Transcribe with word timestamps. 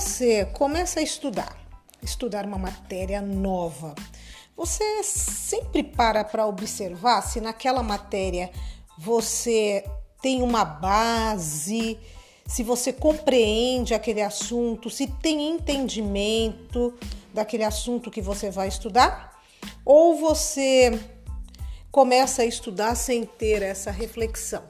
você 0.00 0.44
começa 0.44 1.00
a 1.00 1.02
estudar, 1.02 1.58
estudar 2.00 2.46
uma 2.46 2.56
matéria 2.56 3.20
nova, 3.20 3.96
você 4.56 5.02
sempre 5.02 5.82
para 5.82 6.22
para 6.22 6.46
observar 6.46 7.20
se 7.22 7.40
naquela 7.40 7.82
matéria 7.82 8.48
você 8.96 9.84
tem 10.22 10.40
uma 10.40 10.64
base, 10.64 11.98
se 12.46 12.62
você 12.62 12.92
compreende 12.92 13.92
aquele 13.92 14.22
assunto, 14.22 14.88
se 14.88 15.08
tem 15.20 15.48
entendimento 15.48 16.96
daquele 17.34 17.64
assunto 17.64 18.08
que 18.08 18.22
você 18.22 18.52
vai 18.52 18.68
estudar, 18.68 19.42
ou 19.84 20.14
você 20.14 20.96
começa 21.90 22.42
a 22.42 22.46
estudar 22.46 22.94
sem 22.94 23.24
ter 23.24 23.62
essa 23.62 23.90
reflexão 23.90 24.62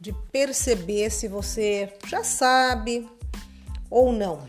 de 0.00 0.14
perceber 0.32 1.10
se 1.10 1.28
você 1.28 1.92
já 2.06 2.24
sabe 2.24 3.06
ou 3.90 4.12
não. 4.12 4.48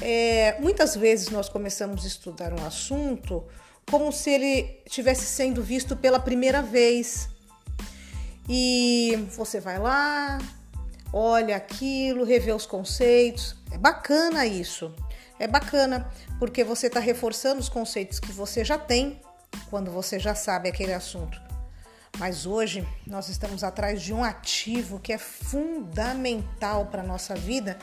É, 0.00 0.56
muitas 0.60 0.94
vezes 0.94 1.28
nós 1.30 1.48
começamos 1.48 2.04
a 2.04 2.08
estudar 2.08 2.52
um 2.52 2.64
assunto 2.64 3.44
como 3.90 4.12
se 4.12 4.30
ele 4.30 4.80
estivesse 4.86 5.24
sendo 5.24 5.62
visto 5.62 5.96
pela 5.96 6.20
primeira 6.20 6.62
vez. 6.62 7.28
E 8.48 9.28
você 9.36 9.60
vai 9.60 9.78
lá, 9.78 10.38
olha 11.12 11.56
aquilo, 11.56 12.24
revê 12.24 12.52
os 12.52 12.66
conceitos. 12.66 13.56
É 13.72 13.78
bacana 13.78 14.46
isso. 14.46 14.94
É 15.38 15.46
bacana 15.46 16.10
porque 16.38 16.64
você 16.64 16.86
está 16.86 17.00
reforçando 17.00 17.60
os 17.60 17.68
conceitos 17.68 18.18
que 18.18 18.32
você 18.32 18.64
já 18.64 18.78
tem 18.78 19.20
quando 19.70 19.90
você 19.90 20.18
já 20.18 20.34
sabe 20.34 20.68
aquele 20.68 20.92
assunto. 20.92 21.47
Mas 22.18 22.46
hoje 22.46 22.86
nós 23.06 23.28
estamos 23.28 23.62
atrás 23.62 24.02
de 24.02 24.12
um 24.12 24.24
ativo 24.24 24.98
que 24.98 25.12
é 25.12 25.18
fundamental 25.18 26.86
para 26.86 27.00
a 27.00 27.06
nossa 27.06 27.34
vida 27.36 27.78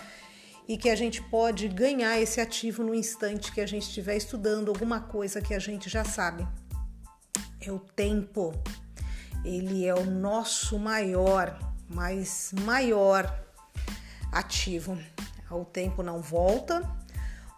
e 0.68 0.78
que 0.78 0.90
a 0.90 0.96
gente 0.96 1.22
pode 1.22 1.70
ganhar 1.70 2.20
esse 2.20 2.42
ativo 2.42 2.84
no 2.84 2.94
instante 2.94 3.52
que 3.54 3.62
a 3.62 3.66
gente 3.66 3.84
estiver 3.84 4.18
estudando 4.18 4.70
alguma 4.70 5.00
coisa 5.00 5.42
que 5.42 5.54
a 5.54 5.60
gente 5.60 5.90
já 5.90 6.04
sabe. 6.04 6.46
É 7.62 7.72
o 7.72 7.80
tempo. 7.80 8.54
Ele 9.46 9.86
é 9.86 9.94
o 9.94 10.04
nosso 10.04 10.78
maior, 10.78 11.58
mas 11.88 12.52
maior 12.62 13.34
ativo. 14.32 14.98
O 15.50 15.64
tempo 15.64 16.04
não 16.04 16.20
volta, 16.22 16.82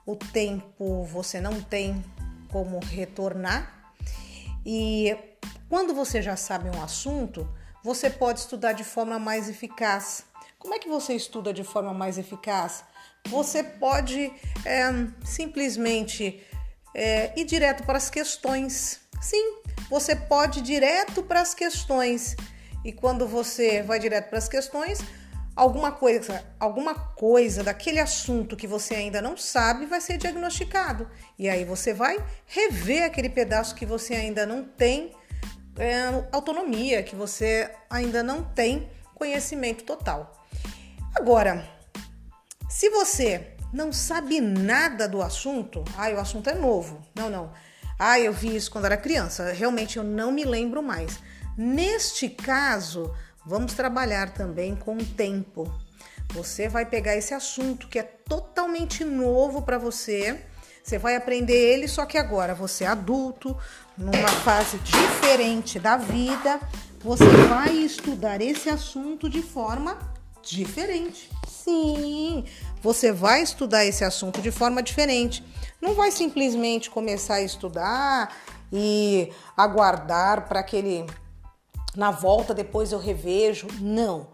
o 0.05 0.16
tempo 0.16 1.03
você 1.05 1.42
não 1.42 1.59
tem 1.59 2.03
como 2.50 2.80
retornar. 2.80 3.92
E 4.64 5.17
quando 5.70 5.94
você 5.94 6.22
já 6.22 6.36
sabe 6.36 6.70
um 6.70 6.82
assunto, 6.82 7.48
você 7.84 8.10
pode 8.10 8.40
estudar 8.40 8.73
de 8.73 8.84
forma 8.84 9.20
mais 9.20 9.50
eficaz. 9.50 10.23
Como 10.58 10.73
é 10.73 10.80
que 10.80 10.90
você 10.90 11.14
estuda 11.14 11.54
de 11.54 11.64
forma 11.64 11.94
mais 11.94 12.18
eficaz? 12.18 12.84
Você 13.28 13.64
pode 13.64 14.32
é, 14.66 14.84
simplesmente 15.26 16.42
é, 16.94 17.38
ir 17.40 17.45
direto 17.45 17.84
para 17.84 17.98
as 17.98 18.10
questões. 18.10 19.02
Sim, 19.22 19.58
você 19.90 20.16
pode 20.16 20.60
ir 20.60 20.64
direto 20.64 21.22
para 21.22 21.42
as 21.42 21.54
questões. 21.54 22.36
E 22.84 22.92
quando 22.92 23.28
você 23.28 23.84
vai 23.84 24.00
direto 24.00 24.30
para 24.30 24.38
as 24.38 24.48
questões, 24.48 25.00
alguma 25.56 25.92
coisa, 25.92 26.45
alguma 26.60 26.95
coisa 26.95 27.64
daquele 27.64 28.00
assunto 28.00 28.56
que 28.56 28.68
você 28.68 28.95
ainda 28.95 29.22
não 29.22 29.36
sabe 29.36 29.86
vai 29.86 30.00
ser 30.00 30.18
diagnosticado. 30.18 31.10
E 31.38 31.50
aí 31.50 31.66
você 31.66 31.94
vai 31.94 32.23
rever 32.45 33.04
aquele 33.04 33.30
pedaço 33.30 33.76
que 33.76 33.86
você 33.86 34.14
ainda 34.14 34.45
não 34.45 34.64
tem 34.64 35.12
é, 35.78 36.28
autonomia, 36.31 37.03
que 37.03 37.16
você 37.16 37.72
ainda 37.89 38.23
não 38.23 38.44
tem 38.44 38.89
conhecimento 39.16 39.83
total. 39.83 40.45
Agora, 41.16 41.67
se 42.70 42.89
você 42.89 43.55
não 43.73 43.92
sabe 43.92 44.39
nada 44.39 45.08
do 45.08 45.21
assunto, 45.21 45.83
ah, 45.98 46.10
o 46.10 46.20
assunto 46.20 46.49
é 46.49 46.54
novo. 46.54 47.02
Não, 47.15 47.30
não. 47.30 47.52
Ah, 47.99 48.20
eu 48.20 48.32
vi 48.32 48.55
isso 48.55 48.70
quando 48.70 48.86
era 48.86 48.98
criança. 48.98 49.52
Realmente 49.52 49.98
eu 49.98 50.04
não 50.04 50.32
me 50.32 50.43
lembro 50.43 50.83
mais. 50.83 51.20
Neste 51.58 52.30
caso, 52.30 53.14
vamos 53.45 53.73
trabalhar 53.73 54.33
também 54.33 54.76
com 54.76 54.98
o 54.98 55.05
tempo. 55.05 55.73
Você 56.33 56.67
vai 56.70 56.86
pegar 56.86 57.15
esse 57.15 57.33
assunto 57.33 57.88
que 57.88 57.98
é 57.98 58.04
totalmente 58.04 59.04
novo 59.04 59.64
para 59.64 59.77
você. 59.77 60.39
Você 60.87 60.98
vai 60.98 61.17
aprender 61.17 61.53
ele, 61.53 61.86
só 61.86 62.05
que 62.05 62.17
agora 62.17 62.55
você 62.55 62.86
é 62.86 62.87
adulto, 62.87 63.58
numa 63.98 64.30
fase 64.30 64.77
diferente 64.77 65.77
da 65.77 65.98
vida, 65.98 66.61
você 67.02 67.25
vai 67.49 67.73
estudar 67.73 68.39
esse 68.39 68.70
assunto 68.70 69.30
de 69.30 69.42
forma 69.42 69.97
diferente. 70.42 71.30
Sim, 71.45 72.45
você 72.81 73.11
vai 73.11 73.42
estudar 73.42 73.83
esse 73.83 74.05
assunto 74.05 74.42
de 74.42 74.49
forma 74.49 74.81
diferente. 74.81 75.43
Não 75.81 75.93
vai 75.93 76.09
simplesmente 76.09 76.89
começar 76.89 77.33
a 77.33 77.42
estudar 77.42 78.33
e 78.71 79.30
aguardar 79.58 80.47
para 80.47 80.61
aquele 80.61 81.05
na 81.97 82.11
volta 82.11 82.53
depois 82.53 82.93
eu 82.93 82.99
revejo. 82.99 83.67
Não, 83.81 84.30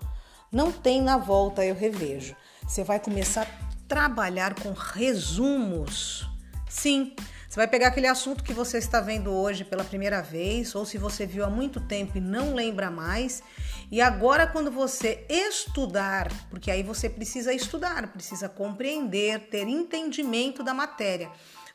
não 0.51 0.71
tem 0.71 1.01
na 1.01 1.17
volta 1.17 1.65
eu 1.65 1.73
revejo. 1.73 2.35
Você 2.61 2.83
vai 2.83 2.99
começar 2.99 3.41
a 3.41 3.87
trabalhar 3.87 4.53
com 4.53 4.71
resumos. 4.71 6.31
Sim, 6.73 7.13
você 7.47 7.55
vai 7.55 7.67
pegar 7.67 7.89
aquele 7.89 8.07
assunto 8.07 8.43
que 8.43 8.51
você 8.51 8.79
está 8.79 8.99
vendo 8.99 9.31
hoje 9.31 9.63
pela 9.63 9.83
primeira 9.83 10.23
vez, 10.23 10.73
ou 10.73 10.83
se 10.85 10.97
você 10.97 11.23
viu 11.23 11.45
há 11.45 11.49
muito 11.49 11.79
tempo 11.79 12.17
e 12.17 12.19
não 12.19 12.55
lembra 12.55 12.89
mais, 12.89 13.43
e 13.91 14.01
agora, 14.01 14.47
quando 14.47 14.71
você 14.71 15.23
estudar, 15.29 16.33
porque 16.49 16.71
aí 16.71 16.81
você 16.81 17.07
precisa 17.07 17.53
estudar, 17.53 18.07
precisa 18.07 18.49
compreender, 18.49 19.49
ter 19.51 19.67
entendimento 19.67 20.63
da 20.63 20.73
matéria. 20.73 21.29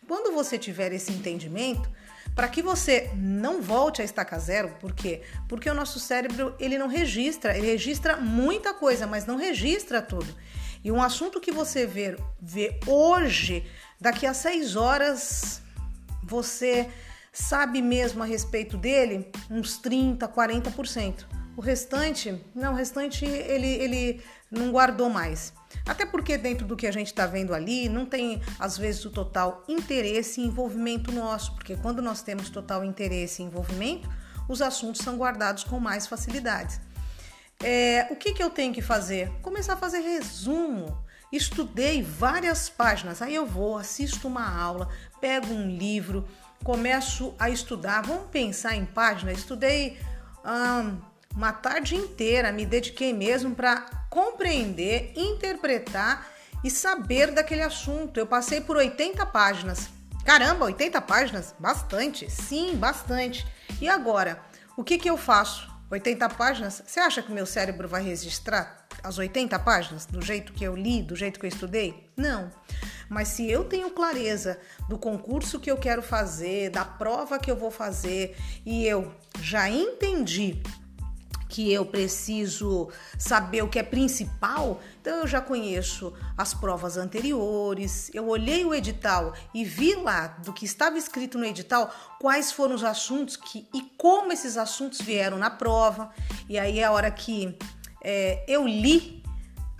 Quando 0.07 0.35
você 0.35 0.59
tiver 0.59 0.93
esse 0.93 1.13
entendimento, 1.13 1.89
para 2.35 2.49
que 2.49 2.61
você 2.61 3.13
não 3.15 3.63
volte 3.63 4.03
a 4.03 4.05
estaca 4.05 4.37
zero, 4.37 4.75
por 4.81 4.93
quê? 4.93 5.23
Porque 5.49 5.71
o 5.71 5.75
nosso 5.75 6.01
cérebro 6.01 6.57
ele 6.59 6.77
não 6.77 6.89
registra, 6.89 7.57
ele 7.57 7.69
registra 7.69 8.17
muita 8.17 8.75
coisa, 8.75 9.07
mas 9.07 9.27
não 9.27 9.37
registra 9.37 10.03
tudo. 10.03 10.35
E 10.83 10.91
um 10.91 11.03
assunto 11.03 11.41
que 11.41 11.51
você 11.51 11.87
vê, 11.87 12.17
vê 12.41 12.79
hoje, 12.87 13.65
daqui 14.01 14.27
a 14.27 14.35
seis 14.35 14.77
horas 14.77 15.61
você 16.23 16.89
sabe 17.33 17.81
mesmo 17.81 18.23
a 18.23 18.27
respeito 18.27 18.77
dele 18.77 19.31
uns 19.51 19.79
30, 19.79 20.29
40%. 20.29 21.25
O 21.57 21.61
restante, 21.61 22.41
não, 22.55 22.73
o 22.73 22.77
restante 22.77 23.25
ele, 23.25 23.67
ele 23.67 24.23
não 24.51 24.71
guardou 24.71 25.11
mais. 25.11 25.53
Até 25.87 26.07
porque 26.07 26.39
dentro 26.39 26.67
do 26.67 26.77
que 26.77 26.87
a 26.87 26.93
gente 26.93 27.09
está 27.09 27.27
vendo 27.27 27.53
ali, 27.55 27.89
não 27.89 28.07
tem 28.07 28.41
às 28.59 28.79
vezes 28.79 29.05
o 29.05 29.11
total 29.11 29.65
interesse 29.69 30.41
e 30.41 30.45
envolvimento 30.45 31.11
nosso, 31.13 31.55
porque 31.55 31.77
quando 31.77 32.01
nós 32.01 32.23
temos 32.23 32.49
total 32.49 32.85
interesse 32.85 33.43
e 33.43 33.45
envolvimento, 33.45 34.09
os 34.49 34.63
assuntos 34.63 35.03
são 35.03 35.17
guardados 35.17 35.65
com 35.65 35.79
mais 35.79 36.07
facilidade. 36.07 36.81
É, 37.63 38.07
o 38.11 38.17
que, 38.17 38.33
que 38.33 38.43
eu 38.43 38.51
tenho 38.51 38.73
que 38.73 38.81
fazer? 38.81 39.31
Começar 39.43 39.75
a 39.75 39.77
fazer 39.77 39.99
resumo. 39.99 40.97
Estudei 41.31 42.03
várias 42.03 42.71
páginas, 42.71 43.21
aí 43.21 43.35
eu 43.35 43.45
vou, 43.45 43.77
assisto 43.77 44.27
uma 44.27 44.49
aula, 44.49 44.89
pego 45.21 45.53
um 45.53 45.69
livro, 45.77 46.27
começo 46.65 47.35
a 47.39 47.51
estudar. 47.51 48.03
Vamos 48.03 48.31
pensar 48.31 48.75
em 48.75 48.87
página. 48.87 49.33
Estudei 49.33 49.99
hum, 50.45 50.99
uma 51.35 51.53
tarde 51.53 51.95
inteira, 51.97 52.51
me 52.51 52.65
dediquei 52.65 53.13
mesmo 53.13 53.55
para 53.55 53.83
compreender, 54.09 55.13
interpretar 55.15 56.27
e 56.65 56.71
saber 56.71 57.31
daquele 57.31 57.63
assunto. 57.63 58.19
Eu 58.19 58.27
passei 58.27 58.61
por 58.61 58.77
80 58.77 59.25
páginas. 59.27 59.89
Caramba, 60.25 60.65
80 60.65 61.01
páginas? 61.03 61.55
Bastante. 61.59 62.31
Sim, 62.31 62.77
bastante. 62.77 63.47
E 63.81 63.89
agora, 63.89 64.43
o 64.77 64.83
que, 64.83 64.99
que 64.99 65.09
eu 65.09 65.17
faço? 65.17 65.69
80 65.91 66.29
páginas? 66.31 66.83
Você 66.87 67.01
acha 67.01 67.23
que 67.23 67.33
meu 67.33 67.47
cérebro 67.47 67.89
vai 67.89 68.03
registrar 68.03 68.87
as 69.03 69.17
80 69.17 69.59
páginas 69.61 70.05
do 70.05 70.21
jeito 70.21 70.53
que 70.53 70.65
eu 70.65 70.77
li, 70.77 71.03
do 71.03 71.17
jeito 71.17 71.41
que 71.41 71.47
eu 71.47 71.49
estudei? 71.49 72.09
Não. 72.17 72.51
Mas 73.09 73.29
se 73.29 73.51
eu 73.51 73.65
tenho 73.65 73.91
clareza 73.91 74.59
do 74.89 74.99
concurso 74.99 75.59
que 75.59 75.71
eu 75.71 75.79
quero 75.79 76.03
fazer, 76.03 76.71
da 76.71 76.85
prova 76.85 77.39
que 77.39 77.51
eu 77.51 77.57
vou 77.57 77.71
fazer 77.71 78.37
e 78.67 78.87
eu 78.87 79.13
já 79.41 79.71
entendi 79.71 80.63
que 81.49 81.73
eu 81.73 81.87
preciso 81.87 82.91
saber 83.19 83.63
o 83.63 83.69
que 83.69 83.79
é 83.79 83.83
principal, 83.83 84.81
então 85.01 85.21
eu 85.21 85.27
já 85.27 85.41
conheço 85.41 86.13
as 86.37 86.53
provas 86.53 86.97
anteriores, 86.97 88.11
eu 88.13 88.29
olhei 88.29 88.65
o 88.65 88.75
edital 88.75 89.33
e 89.55 89.65
vi 89.65 89.95
lá 89.95 90.27
do 90.27 90.53
que 90.53 90.65
estava 90.65 90.99
escrito 90.99 91.39
no 91.39 91.45
edital 91.45 91.93
quais 92.21 92.53
foram 92.53 92.75
os 92.75 92.85
assuntos 92.85 93.37
que, 93.37 93.67
e 93.73 93.83
como 93.97 94.33
esses 94.33 94.57
assuntos 94.57 95.01
vieram 95.01 95.39
na 95.39 95.51
prova, 95.51 96.11
e 96.49 96.59
aí 96.59 96.81
é 96.81 96.85
a 96.85 96.93
hora 96.93 97.11
que 97.11 97.57
é, 98.03 98.45
eu 98.47 98.67
li 98.67 99.23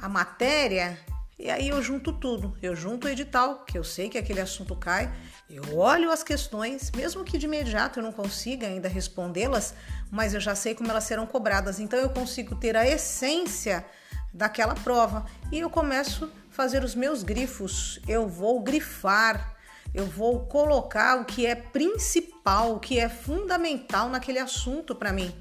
a 0.01 0.09
matéria, 0.09 0.99
e 1.39 1.51
aí 1.51 1.69
eu 1.69 1.81
junto 1.81 2.13
tudo. 2.13 2.57
Eu 2.61 2.75
junto 2.75 3.07
o 3.07 3.11
edital, 3.11 3.65
que 3.65 3.79
eu 3.79 3.85
sei 3.85 4.09
que 4.09 4.19
aquele 4.19 4.41
assunto 4.41 4.75
cai, 4.75 5.13
eu 5.49 5.79
olho 5.79 6.11
as 6.11 6.25
questões, 6.25 6.91
mesmo 6.91 7.25
que 7.25 7.39
de 7.39 7.47
imediato 7.47 8.01
eu 8.01 8.03
não 8.03 8.13
consiga 8.13 8.67
ainda 8.67 8.89
respondê-las, 8.89 9.73
mas 10.11 10.35
eu 10.35 10.41
já 10.41 10.55
sei 10.57 10.75
como 10.75 10.91
elas 10.91 11.05
serão 11.05 11.27
cobradas. 11.27 11.79
Então 11.79 11.99
eu 11.99 12.11
consigo 12.11 12.57
ter 12.57 12.77
a 12.77 12.87
essência 12.87 13.87
daquela 14.35 14.75
prova 14.75 15.25
e 15.53 15.61
eu 15.61 15.71
começo 15.71 16.25
a 16.25 16.29
fazer 16.51 16.83
os 16.83 16.97
meus 16.97 17.23
grifos. 17.23 18.01
Eu 18.09 18.27
vou 18.27 18.61
grifar, 18.61 19.57
eu 19.95 20.07
vou 20.07 20.41
colocar 20.47 21.21
o 21.21 21.25
que 21.25 21.47
é 21.47 21.55
principal, 21.55 22.75
o 22.75 22.81
que 22.81 22.99
é 22.99 23.09
fundamental 23.09 24.09
naquele 24.09 24.41
assunto 24.41 24.93
para 24.95 25.13
mim. 25.13 25.33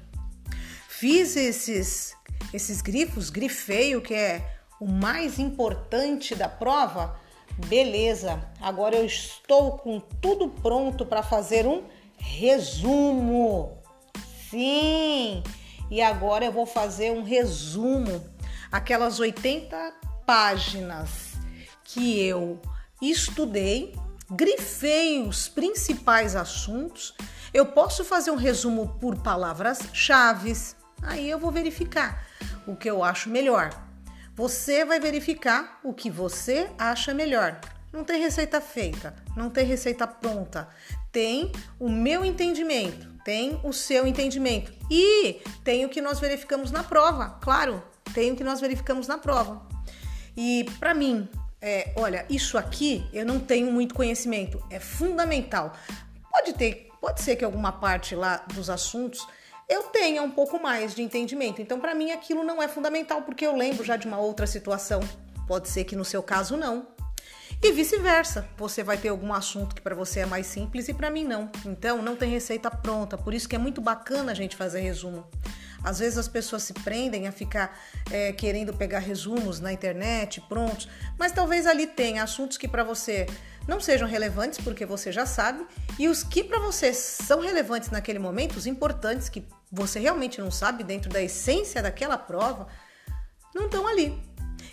Fiz 0.88 1.34
esses 1.34 2.16
esses 2.52 2.80
grifos, 2.80 3.30
grifei 3.30 3.94
o 3.94 4.00
que 4.00 4.14
é 4.14 4.57
o 4.80 4.86
mais 4.86 5.38
importante 5.38 6.34
da 6.34 6.48
prova. 6.48 7.18
Beleza, 7.66 8.40
agora 8.60 8.96
eu 8.96 9.04
estou 9.04 9.78
com 9.78 9.98
tudo 9.98 10.48
pronto 10.48 11.04
para 11.04 11.22
fazer 11.22 11.66
um 11.66 11.82
resumo. 12.16 13.78
Sim, 14.50 15.42
e 15.90 16.00
agora 16.00 16.44
eu 16.44 16.52
vou 16.52 16.66
fazer 16.66 17.10
um 17.10 17.22
resumo, 17.22 18.24
aquelas 18.70 19.18
80 19.18 19.92
páginas 20.24 21.34
que 21.84 22.20
eu 22.20 22.60
estudei, 23.00 23.94
grifei 24.30 25.22
os 25.22 25.48
principais 25.48 26.36
assuntos. 26.36 27.14
Eu 27.52 27.66
posso 27.66 28.04
fazer 28.04 28.30
um 28.30 28.36
resumo 28.36 28.96
por 29.00 29.16
palavras-chave, 29.16 30.52
aí 31.02 31.28
eu 31.28 31.38
vou 31.38 31.50
verificar 31.50 32.26
o 32.66 32.76
que 32.76 32.88
eu 32.88 33.02
acho 33.02 33.30
melhor. 33.30 33.87
Você 34.38 34.84
vai 34.84 35.00
verificar 35.00 35.80
o 35.82 35.92
que 35.92 36.08
você 36.08 36.70
acha 36.78 37.12
melhor. 37.12 37.60
Não 37.92 38.04
tem 38.04 38.20
receita 38.20 38.60
feita, 38.60 39.12
não 39.36 39.50
tem 39.50 39.66
receita 39.66 40.06
pronta. 40.06 40.68
Tem 41.10 41.50
o 41.76 41.88
meu 41.88 42.24
entendimento, 42.24 43.12
tem 43.24 43.60
o 43.64 43.72
seu 43.72 44.06
entendimento 44.06 44.72
e 44.88 45.40
tem 45.64 45.84
o 45.84 45.88
que 45.88 46.00
nós 46.00 46.20
verificamos 46.20 46.70
na 46.70 46.84
prova, 46.84 47.30
claro, 47.40 47.82
tem 48.14 48.30
o 48.30 48.36
que 48.36 48.44
nós 48.44 48.60
verificamos 48.60 49.08
na 49.08 49.18
prova. 49.18 49.66
E 50.36 50.64
para 50.78 50.94
mim, 50.94 51.28
é, 51.60 51.92
olha, 51.96 52.24
isso 52.30 52.56
aqui 52.56 53.04
eu 53.12 53.26
não 53.26 53.40
tenho 53.40 53.72
muito 53.72 53.92
conhecimento, 53.92 54.64
é 54.70 54.78
fundamental. 54.78 55.72
Pode 56.30 56.52
ter, 56.52 56.88
pode 57.00 57.22
ser 57.22 57.34
que 57.34 57.44
alguma 57.44 57.72
parte 57.72 58.14
lá 58.14 58.36
dos 58.54 58.70
assuntos 58.70 59.26
eu 59.68 59.84
tenha 59.84 60.22
um 60.22 60.30
pouco 60.30 60.60
mais 60.60 60.94
de 60.94 61.02
entendimento. 61.02 61.60
Então, 61.60 61.78
para 61.78 61.94
mim, 61.94 62.10
aquilo 62.10 62.42
não 62.42 62.62
é 62.62 62.66
fundamental, 62.66 63.22
porque 63.22 63.46
eu 63.46 63.54
lembro 63.54 63.84
já 63.84 63.96
de 63.96 64.06
uma 64.06 64.18
outra 64.18 64.46
situação. 64.46 65.00
Pode 65.46 65.68
ser 65.68 65.84
que 65.84 65.94
no 65.94 66.04
seu 66.04 66.22
caso 66.22 66.56
não. 66.56 66.86
E 67.62 67.72
vice-versa. 67.72 68.48
Você 68.56 68.82
vai 68.82 68.96
ter 68.96 69.08
algum 69.08 69.32
assunto 69.32 69.74
que 69.74 69.82
para 69.82 69.94
você 69.94 70.20
é 70.20 70.26
mais 70.26 70.46
simples 70.46 70.88
e 70.88 70.94
para 70.94 71.10
mim 71.10 71.24
não. 71.24 71.50
Então, 71.66 72.00
não 72.00 72.16
tem 72.16 72.30
receita 72.30 72.70
pronta. 72.70 73.18
Por 73.18 73.34
isso 73.34 73.48
que 73.48 73.56
é 73.56 73.58
muito 73.58 73.80
bacana 73.80 74.32
a 74.32 74.34
gente 74.34 74.56
fazer 74.56 74.80
resumo. 74.80 75.26
Às 75.82 75.98
vezes 75.98 76.18
as 76.18 76.28
pessoas 76.28 76.62
se 76.62 76.72
prendem 76.72 77.26
a 77.28 77.32
ficar 77.32 77.78
é, 78.10 78.32
querendo 78.32 78.74
pegar 78.74 78.98
resumos 78.98 79.60
na 79.60 79.72
internet 79.72 80.40
prontos, 80.48 80.88
mas 81.16 81.30
talvez 81.32 81.66
ali 81.66 81.86
tenha 81.86 82.22
assuntos 82.22 82.58
que 82.58 82.66
para 82.66 82.82
você 82.82 83.26
não 83.68 83.78
sejam 83.78 84.08
relevantes 84.08 84.58
porque 84.58 84.86
você 84.86 85.12
já 85.12 85.26
sabe 85.26 85.64
e 85.98 86.08
os 86.08 86.24
que 86.24 86.42
para 86.42 86.58
você 86.58 86.94
são 86.94 87.40
relevantes 87.40 87.90
naquele 87.90 88.18
momento, 88.18 88.56
os 88.56 88.66
importantes 88.66 89.28
que 89.28 89.46
você 89.70 90.00
realmente 90.00 90.40
não 90.40 90.50
sabe 90.50 90.82
dentro 90.82 91.10
da 91.10 91.22
essência 91.22 91.82
daquela 91.82 92.16
prova, 92.16 92.66
não 93.54 93.66
estão 93.66 93.86
ali. 93.86 94.18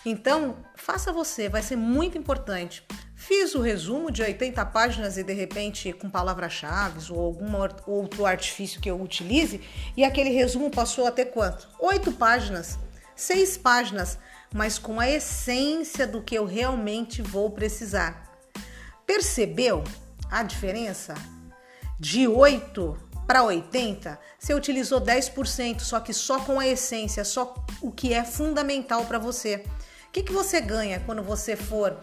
Então, 0.05 0.57
faça 0.75 1.11
você, 1.11 1.49
vai 1.49 1.61
ser 1.61 1.75
muito 1.75 2.17
importante. 2.17 2.85
Fiz 3.15 3.53
o 3.53 3.61
resumo 3.61 4.11
de 4.11 4.21
80 4.21 4.65
páginas 4.67 5.17
e 5.17 5.23
de 5.23 5.33
repente 5.33 5.91
com 5.91 6.09
palavras-chave 6.09 7.11
ou 7.11 7.19
algum 7.19 7.51
outro 7.87 8.25
artifício 8.25 8.79
que 8.79 8.89
eu 8.89 9.01
utilize, 9.01 9.59
e 9.97 10.03
aquele 10.03 10.29
resumo 10.29 10.69
passou 10.69 11.05
até 11.05 11.25
quanto? 11.25 11.67
Oito 11.79 12.11
páginas, 12.11 12.77
seis 13.15 13.57
páginas, 13.57 14.17
mas 14.53 14.77
com 14.77 14.99
a 14.99 15.09
essência 15.09 16.07
do 16.07 16.21
que 16.21 16.35
eu 16.35 16.45
realmente 16.45 17.21
vou 17.21 17.49
precisar. 17.49 18.24
Percebeu 19.05 19.83
a 20.29 20.43
diferença? 20.43 21.13
De 21.99 22.27
8 22.27 22.97
para 23.25 23.43
80, 23.43 24.19
você 24.37 24.53
utilizou 24.53 25.01
10%, 25.01 25.79
só 25.79 25.99
que 25.99 26.13
só 26.13 26.39
com 26.39 26.59
a 26.59 26.67
essência, 26.67 27.23
só 27.23 27.55
o 27.81 27.91
que 27.91 28.13
é 28.13 28.23
fundamental 28.23 29.05
para 29.05 29.17
você. 29.17 29.65
O 30.07 30.11
que, 30.11 30.23
que 30.23 30.31
você 30.31 30.61
ganha 30.61 30.99
quando 30.99 31.23
você 31.23 31.55
for 31.55 31.97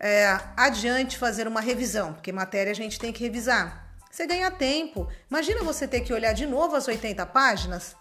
é, 0.00 0.38
adiante 0.56 1.16
fazer 1.16 1.46
uma 1.46 1.60
revisão? 1.60 2.12
Porque 2.12 2.32
matéria 2.32 2.72
a 2.72 2.74
gente 2.74 2.98
tem 2.98 3.12
que 3.12 3.22
revisar. 3.22 3.84
Você 4.10 4.26
ganha 4.26 4.50
tempo. 4.50 5.08
Imagina 5.30 5.62
você 5.62 5.86
ter 5.88 6.00
que 6.00 6.12
olhar 6.12 6.32
de 6.32 6.46
novo 6.46 6.76
as 6.76 6.86
80 6.86 7.24
páginas, 7.26 7.96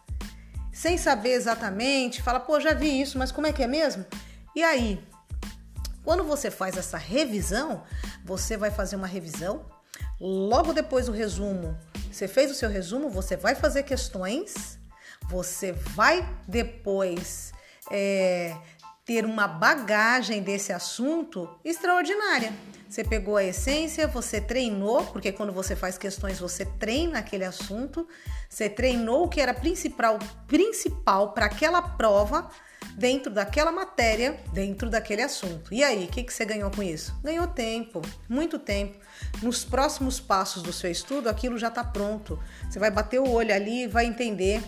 sem 0.72 0.98
saber 0.98 1.34
exatamente, 1.34 2.22
fala, 2.22 2.40
pô, 2.40 2.60
já 2.60 2.74
vi 2.74 3.02
isso, 3.02 3.18
mas 3.18 3.32
como 3.32 3.48
é 3.48 3.54
que 3.54 3.64
é 3.64 3.68
mesmo? 3.68 4.06
E 4.56 4.64
aí, 4.64 5.04
quando 6.04 6.24
você 6.24 6.52
faz 6.52 6.78
essa 6.78 6.98
revisão, 6.98 7.84
você 8.24 8.58
vai 8.58 8.72
fazer 8.72 8.96
uma 8.96 9.08
revisão. 9.08 9.66
Logo 10.20 10.74
depois 10.74 11.06
do 11.06 11.12
resumo 11.12 11.78
você 12.14 12.28
fez 12.28 12.52
o 12.52 12.54
seu 12.54 12.70
resumo, 12.70 13.10
você 13.10 13.36
vai 13.36 13.56
fazer 13.56 13.84
questões, 13.84 14.78
você 15.28 15.72
vai 15.72 16.28
depois 16.48 17.52
é, 17.92 18.56
ter 19.06 19.26
uma 19.26 19.48
bagagem 19.48 20.42
desse 20.42 20.72
assunto 20.72 21.50
extraordinária. 21.64 22.54
Você 22.90 23.04
pegou 23.04 23.38
a 23.38 23.44
essência, 23.44 24.08
você 24.08 24.40
treinou, 24.40 25.04
porque 25.06 25.32
quando 25.32 25.52
você 25.52 25.76
faz 25.76 25.98
questões 25.98 26.40
você 26.40 26.64
treina 26.64 27.20
aquele 27.20 27.44
assunto, 27.44 28.08
você 28.48 28.70
treinou 28.70 29.26
o 29.26 29.28
que 29.28 29.42
era 29.42 29.54
principal, 29.54 30.20
principal 30.48 31.34
para 31.34 31.48
aquela 31.48 31.82
prova 31.82 32.50
dentro 32.96 33.32
daquela 33.32 33.72
matéria, 33.72 34.40
dentro 34.54 34.90
daquele 34.90 35.22
assunto. 35.22 35.74
E 35.74 35.84
aí, 35.84 36.06
o 36.06 36.08
que, 36.08 36.24
que 36.24 36.34
você 36.34 36.46
ganhou 36.46 36.70
com 36.70 36.84
isso? 36.84 37.18
Ganhou 37.24 37.48
tempo, 37.48 38.02
muito 38.30 38.60
tempo. 38.60 39.00
Nos 39.42 39.66
próximos 39.66 40.20
passos 40.20 40.62
do 40.62 40.72
seu 40.72 40.92
estudo, 40.92 41.30
aquilo 41.30 41.58
já 41.58 41.70
está 41.70 41.84
pronto. 41.84 42.40
Você 42.70 42.80
vai 42.80 42.92
bater 42.92 43.20
o 43.20 43.30
olho 43.30 43.54
ali 43.54 43.84
e 43.84 43.88
vai 43.88 44.06
entender. 44.06 44.62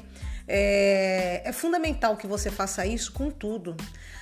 É, 0.48 1.42
é 1.44 1.52
fundamental 1.52 2.16
que 2.18 2.28
você 2.28 2.52
faça 2.52 2.86
isso 2.86 3.12
com 3.12 3.32
tudo. 3.32 3.76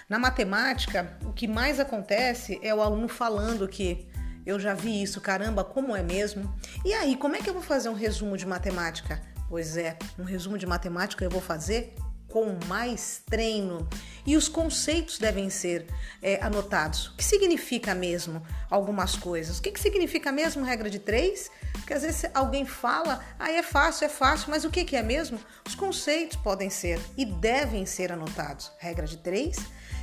Na 0.09 0.19
matemática, 0.19 1.17
o 1.25 1.33
que 1.33 1.47
mais 1.47 1.79
acontece 1.79 2.59
é 2.61 2.73
o 2.73 2.81
aluno 2.81 3.07
falando 3.07 3.67
que 3.67 4.07
eu 4.45 4.59
já 4.59 4.73
vi 4.73 5.01
isso, 5.01 5.21
caramba, 5.21 5.63
como 5.63 5.95
é 5.95 6.03
mesmo? 6.03 6.53
E 6.83 6.93
aí, 6.93 7.15
como 7.15 7.35
é 7.35 7.39
que 7.39 7.49
eu 7.49 7.53
vou 7.53 7.63
fazer 7.63 7.89
um 7.89 7.93
resumo 7.93 8.37
de 8.37 8.45
matemática? 8.45 9.21
Pois 9.47 9.77
é, 9.77 9.97
um 10.17 10.23
resumo 10.23 10.57
de 10.57 10.65
matemática 10.65 11.23
eu 11.23 11.29
vou 11.29 11.41
fazer 11.41 11.95
com 12.33 12.57
mais 12.65 13.21
treino. 13.29 13.87
E 14.25 14.35
os 14.35 14.49
conceitos 14.49 15.19
devem 15.19 15.51
ser 15.51 15.85
é, 16.19 16.41
anotados. 16.41 17.09
O 17.09 17.17
que 17.17 17.23
significa 17.23 17.93
mesmo 17.93 18.41
algumas 18.71 19.15
coisas? 19.15 19.59
O 19.59 19.61
que, 19.61 19.71
que 19.71 19.79
significa 19.79 20.31
mesmo 20.31 20.65
regra 20.65 20.89
de 20.89 20.97
três? 20.97 21.51
Porque 21.73 21.93
às 21.93 22.01
vezes 22.01 22.25
alguém 22.33 22.65
fala, 22.65 23.23
ah, 23.37 23.51
é 23.51 23.61
fácil, 23.61 24.05
é 24.05 24.09
fácil, 24.09 24.49
mas 24.49 24.65
o 24.65 24.71
que, 24.71 24.83
que 24.83 24.95
é 24.95 25.03
mesmo? 25.03 25.39
Os 25.67 25.75
conceitos 25.75 26.35
podem 26.37 26.71
ser 26.71 26.99
e 27.15 27.23
devem 27.23 27.85
ser 27.85 28.11
anotados. 28.11 28.71
Regra 28.79 29.05
de 29.05 29.17
três 29.17 29.57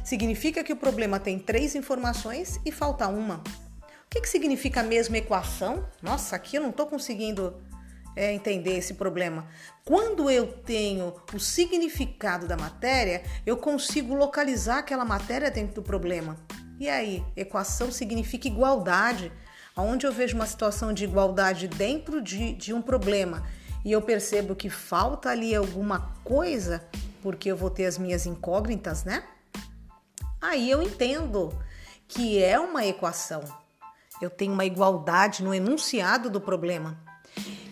significa 0.05 0.63
que 0.63 0.73
o 0.73 0.77
problema 0.77 1.19
tem 1.19 1.37
três 1.37 1.75
informações 1.75 2.61
e 2.65 2.71
falta 2.71 3.09
uma. 3.09 3.39
O 3.39 4.11
que, 4.11 4.21
que 4.21 4.29
significa 4.29 4.85
mesmo 4.85 5.17
equação? 5.17 5.85
Nossa, 6.01 6.37
aqui 6.37 6.57
eu 6.57 6.63
não 6.63 6.71
estou 6.71 6.87
conseguindo 6.87 7.61
é, 8.21 8.35
entender 8.35 8.77
esse 8.77 8.93
problema. 8.93 9.47
Quando 9.83 10.29
eu 10.29 10.47
tenho 10.47 11.15
o 11.33 11.41
significado 11.41 12.47
da 12.47 12.55
matéria, 12.55 13.23
eu 13.47 13.57
consigo 13.57 14.15
localizar 14.15 14.81
aquela 14.81 15.07
matéria 15.07 15.51
dentro 15.51 15.77
do 15.77 15.83
problema. 15.83 16.37
E 16.79 16.87
aí, 16.87 17.25
equação 17.35 17.91
significa 17.91 18.47
igualdade. 18.47 19.33
Onde 19.75 20.07
eu 20.07 20.13
vejo 20.13 20.37
uma 20.37 20.47
situação 20.47 20.93
de 20.93 21.05
igualdade 21.05 21.67
dentro 21.67 22.21
de, 22.21 22.53
de 22.53 22.75
um 22.75 22.83
problema 22.83 23.43
e 23.83 23.91
eu 23.91 24.03
percebo 24.03 24.55
que 24.55 24.69
falta 24.69 25.31
ali 25.31 25.55
alguma 25.55 26.13
coisa, 26.23 26.85
porque 27.23 27.51
eu 27.51 27.57
vou 27.57 27.71
ter 27.71 27.87
as 27.87 27.97
minhas 27.97 28.27
incógnitas, 28.27 29.03
né? 29.05 29.25
Aí 30.39 30.71
eu 30.71 30.83
entendo 30.83 31.59
que 32.07 32.43
é 32.43 32.61
uma 32.61 32.85
equação. 32.85 33.43
Eu 34.21 34.29
tenho 34.29 34.53
uma 34.53 34.67
igualdade 34.67 35.43
no 35.43 35.55
enunciado 35.55 36.29
do 36.29 36.41
problema. 36.43 37.10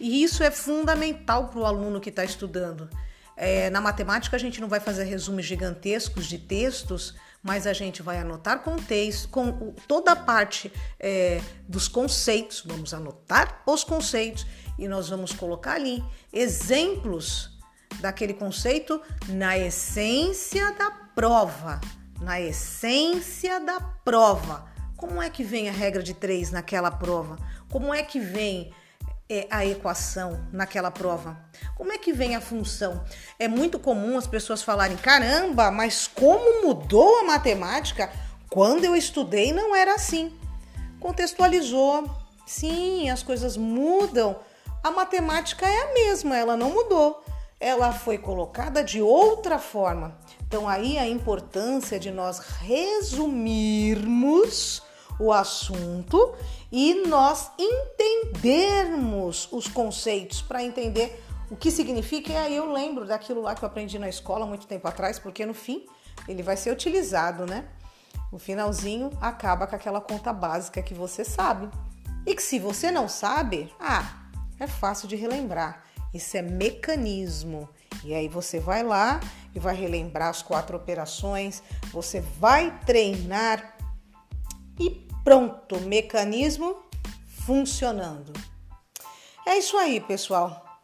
E 0.00 0.22
isso 0.22 0.42
é 0.42 0.50
fundamental 0.50 1.48
para 1.48 1.60
o 1.60 1.64
aluno 1.64 2.00
que 2.00 2.10
está 2.10 2.24
estudando. 2.24 2.88
É, 3.36 3.70
na 3.70 3.80
matemática, 3.80 4.36
a 4.36 4.38
gente 4.38 4.60
não 4.60 4.68
vai 4.68 4.80
fazer 4.80 5.04
resumos 5.04 5.44
gigantescos 5.44 6.26
de 6.26 6.38
textos, 6.38 7.14
mas 7.42 7.66
a 7.68 7.72
gente 7.72 8.02
vai 8.02 8.18
anotar 8.18 8.60
com 8.60 8.76
com 9.30 9.72
toda 9.86 10.12
a 10.12 10.16
parte 10.16 10.72
é, 10.98 11.40
dos 11.68 11.86
conceitos, 11.86 12.64
vamos 12.66 12.92
anotar 12.92 13.62
os 13.64 13.84
conceitos 13.84 14.44
e 14.76 14.88
nós 14.88 15.08
vamos 15.08 15.32
colocar 15.32 15.74
ali 15.74 16.02
exemplos 16.32 17.56
daquele 18.00 18.34
conceito 18.34 19.00
na 19.28 19.56
essência 19.56 20.72
da 20.72 20.90
prova. 20.90 21.80
Na 22.20 22.40
essência 22.40 23.60
da 23.60 23.80
prova. 23.80 24.66
Como 24.96 25.22
é 25.22 25.30
que 25.30 25.44
vem 25.44 25.68
a 25.68 25.72
regra 25.72 26.02
de 26.02 26.12
três 26.12 26.50
naquela 26.50 26.90
prova? 26.90 27.38
Como 27.70 27.94
é 27.94 28.02
que 28.02 28.18
vem 28.18 28.72
é 29.30 29.46
a 29.50 29.66
equação 29.66 30.46
naquela 30.52 30.90
prova? 30.90 31.36
Como 31.76 31.92
é 31.92 31.98
que 31.98 32.12
vem 32.12 32.34
a 32.34 32.40
função? 32.40 33.04
É 33.38 33.46
muito 33.46 33.78
comum 33.78 34.16
as 34.16 34.26
pessoas 34.26 34.62
falarem: 34.62 34.96
caramba, 34.96 35.70
mas 35.70 36.06
como 36.06 36.66
mudou 36.66 37.18
a 37.18 37.24
matemática? 37.24 38.10
Quando 38.48 38.84
eu 38.84 38.96
estudei 38.96 39.52
não 39.52 39.76
era 39.76 39.94
assim. 39.94 40.32
Contextualizou. 40.98 42.10
Sim, 42.46 43.10
as 43.10 43.22
coisas 43.22 43.56
mudam. 43.58 44.36
A 44.82 44.90
matemática 44.90 45.68
é 45.68 45.82
a 45.82 45.92
mesma, 45.92 46.36
ela 46.36 46.56
não 46.56 46.70
mudou. 46.70 47.22
Ela 47.60 47.92
foi 47.92 48.16
colocada 48.16 48.82
de 48.82 49.02
outra 49.02 49.58
forma. 49.58 50.16
Então, 50.46 50.66
aí 50.68 50.96
a 50.96 51.06
importância 51.06 51.98
de 51.98 52.10
nós 52.10 52.38
resumirmos 52.38 54.02
o 55.20 55.32
assunto 55.32 56.34
e 56.70 57.06
nós 57.06 57.50
entendermos 57.58 59.48
os 59.50 59.66
conceitos 59.68 60.42
para 60.42 60.62
entender 60.62 61.24
o 61.50 61.56
que 61.56 61.70
significa. 61.70 62.32
E 62.32 62.36
aí 62.36 62.56
eu 62.56 62.70
lembro 62.70 63.06
daquilo 63.06 63.40
lá 63.42 63.54
que 63.54 63.64
eu 63.64 63.66
aprendi 63.68 63.98
na 63.98 64.08
escola 64.08 64.46
muito 64.46 64.66
tempo 64.66 64.86
atrás, 64.86 65.18
porque 65.18 65.46
no 65.46 65.54
fim 65.54 65.86
ele 66.26 66.42
vai 66.42 66.56
ser 66.56 66.70
utilizado, 66.70 67.46
né? 67.46 67.66
O 68.30 68.38
finalzinho 68.38 69.10
acaba 69.20 69.66
com 69.66 69.74
aquela 69.74 70.00
conta 70.00 70.32
básica 70.32 70.82
que 70.82 70.92
você 70.92 71.24
sabe. 71.24 71.70
E 72.26 72.34
que 72.34 72.42
se 72.42 72.58
você 72.58 72.90
não 72.90 73.08
sabe, 73.08 73.72
ah, 73.80 74.26
é 74.60 74.66
fácil 74.66 75.08
de 75.08 75.16
relembrar. 75.16 75.84
Isso 76.12 76.36
é 76.36 76.42
mecanismo. 76.42 77.68
E 78.04 78.14
aí 78.14 78.28
você 78.28 78.60
vai 78.60 78.82
lá 78.82 79.18
e 79.54 79.58
vai 79.58 79.74
relembrar 79.74 80.28
as 80.28 80.42
quatro 80.42 80.76
operações, 80.76 81.62
você 81.90 82.20
vai 82.20 82.78
treinar 82.84 83.76
e 84.78 85.07
Pronto, 85.28 85.78
mecanismo 85.80 86.74
funcionando. 87.44 88.32
É 89.46 89.58
isso 89.58 89.76
aí, 89.76 90.00
pessoal. 90.00 90.80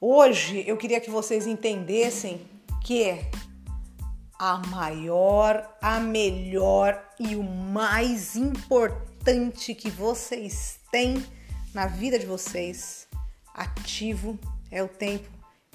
Hoje 0.00 0.62
eu 0.64 0.76
queria 0.76 1.00
que 1.00 1.10
vocês 1.10 1.44
entendessem 1.44 2.40
que 2.84 3.18
a 4.38 4.58
maior, 4.68 5.76
a 5.82 5.98
melhor 5.98 7.04
e 7.18 7.34
o 7.34 7.42
mais 7.42 8.36
importante 8.36 9.74
que 9.74 9.90
vocês 9.90 10.78
têm 10.92 11.26
na 11.74 11.88
vida 11.88 12.16
de 12.16 12.26
vocês, 12.26 13.08
ativo, 13.52 14.38
é 14.70 14.84
o 14.84 14.88
tempo. 14.88 15.28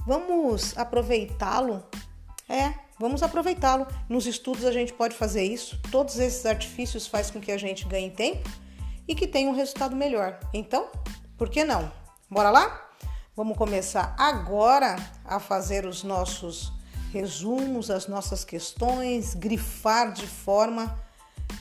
Vamos 0.08 0.78
aproveitá-lo? 0.78 1.84
É, 2.48 2.74
Vamos 3.00 3.24
aproveitá-lo. 3.24 3.88
Nos 4.10 4.26
estudos 4.28 4.66
a 4.66 4.72
gente 4.72 4.92
pode 4.92 5.16
fazer 5.16 5.44
isso. 5.44 5.80
Todos 5.90 6.20
esses 6.20 6.46
artifícios 6.46 7.08
fazem 7.08 7.32
com 7.32 7.40
que 7.40 7.52
a 7.52 7.58
gente 7.58 7.88
ganhe 7.88 8.12
tempo 8.12 8.50
e 9.08 9.16
que 9.16 9.26
tenha 9.26 9.50
um 9.50 9.56
resultado 9.56 9.96
melhor. 9.96 10.38
Então, 10.54 10.88
por 11.38 11.50
que 11.50 11.64
não? 11.64 11.90
Bora 12.30 12.50
lá? 12.50 12.90
Vamos 13.36 13.58
começar 13.58 14.14
agora 14.20 14.98
a 15.24 15.40
fazer 15.40 15.86
os 15.86 16.04
nossos 16.04 16.74
resumos, 17.14 17.90
as 17.90 18.06
nossas 18.06 18.44
questões, 18.44 19.34
grifar 19.34 20.12
de 20.12 20.28
forma 20.28 21.00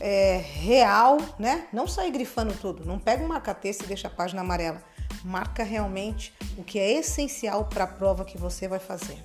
é, 0.00 0.38
real, 0.38 1.18
né? 1.38 1.68
Não 1.72 1.86
sair 1.86 2.10
grifando 2.10 2.52
tudo. 2.54 2.84
Não 2.84 2.98
pega 2.98 3.22
um 3.22 3.28
marca-texto 3.28 3.84
e 3.84 3.86
deixa 3.86 4.08
a 4.08 4.10
página 4.10 4.40
amarela. 4.40 4.82
Marca 5.24 5.62
realmente 5.62 6.34
o 6.56 6.64
que 6.64 6.80
é 6.80 6.94
essencial 6.94 7.66
para 7.66 7.84
a 7.84 7.86
prova 7.86 8.24
que 8.24 8.36
você 8.36 8.66
vai 8.66 8.80
fazer. 8.80 9.22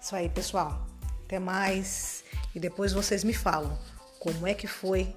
Isso 0.00 0.14
aí, 0.14 0.28
pessoal. 0.28 0.91
Até 1.32 1.38
mais. 1.38 2.24
E 2.54 2.60
depois 2.60 2.92
vocês 2.92 3.24
me 3.24 3.32
falam 3.32 3.78
como 4.20 4.46
é 4.46 4.52
que 4.52 4.66
foi 4.66 5.16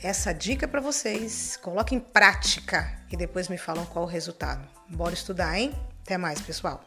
essa 0.00 0.32
dica 0.32 0.68
para 0.68 0.80
vocês. 0.80 1.56
Coloquem 1.56 1.98
em 1.98 2.00
prática 2.00 2.96
e 3.10 3.16
depois 3.16 3.48
me 3.48 3.58
falam 3.58 3.84
qual 3.84 4.04
o 4.04 4.08
resultado. 4.08 4.64
Bora 4.88 5.14
estudar, 5.14 5.58
hein? 5.58 5.74
Até 6.04 6.16
mais, 6.16 6.40
pessoal. 6.40 6.84